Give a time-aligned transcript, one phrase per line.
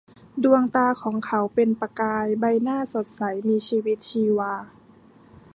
[0.43, 4.53] ดวงตาของเขาเป็นประกาย ใบหน้าสดใสมีชีวิตชีวา